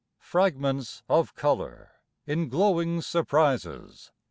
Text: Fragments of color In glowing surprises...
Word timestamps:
Fragments 0.17 1.03
of 1.07 1.35
color 1.35 1.91
In 2.25 2.49
glowing 2.49 3.03
surprises... 3.03 4.11